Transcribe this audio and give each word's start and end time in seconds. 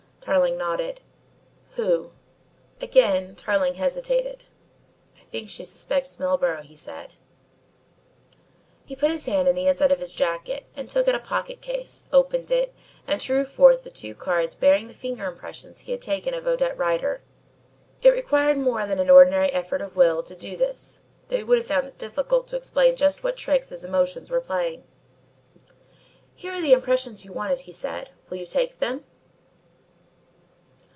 Tarling 0.23 0.55
nodded. 0.55 1.01
"Who?" 1.77 2.11
Again 2.79 3.35
Tarling 3.35 3.73
hesitated. 3.73 4.43
"I 5.19 5.23
think 5.23 5.49
she 5.49 5.65
suspects 5.65 6.19
Milburgh," 6.19 6.65
he 6.65 6.75
said. 6.75 7.13
He 8.85 8.95
put 8.95 9.09
his 9.09 9.25
hand 9.25 9.47
in 9.47 9.55
the 9.55 9.65
inside 9.65 9.91
of 9.91 9.99
his 9.99 10.13
jacket 10.13 10.67
and 10.75 10.87
took 10.87 11.07
out 11.07 11.15
a 11.15 11.19
pocket 11.19 11.59
case, 11.59 12.07
opened 12.13 12.51
it, 12.51 12.75
and 13.07 13.19
drew 13.19 13.45
forth 13.45 13.81
the 13.83 13.89
two 13.89 14.13
cards 14.13 14.53
bearing 14.53 14.87
the 14.87 14.93
finger 14.93 15.25
impressions 15.25 15.81
he 15.81 15.91
had 15.91 16.03
taken 16.03 16.35
of 16.35 16.45
Odette 16.45 16.77
Rider. 16.77 17.23
It 18.03 18.09
required 18.11 18.59
more 18.59 18.85
than 18.85 18.99
an 18.99 19.09
ordinary 19.09 19.49
effort 19.51 19.81
of 19.81 19.95
will 19.95 20.21
to 20.21 20.35
do 20.35 20.55
this, 20.55 20.99
though 21.29 21.37
he 21.37 21.43
would 21.43 21.57
have 21.57 21.67
found 21.67 21.87
it 21.87 21.97
difficult 21.97 22.47
to 22.49 22.57
explain 22.57 22.95
just 22.95 23.23
what 23.23 23.37
tricks 23.37 23.69
his 23.69 23.83
emotions 23.83 24.29
were 24.29 24.39
playing. 24.39 24.83
"Here 26.35 26.53
are 26.53 26.61
the 26.61 26.73
impressions 26.73 27.25
you 27.25 27.33
wanted," 27.33 27.61
he 27.61 27.73
said. 27.73 28.11
"Will 28.29 28.37
you 28.37 28.45
take 28.45 28.77
them?" 28.77 29.03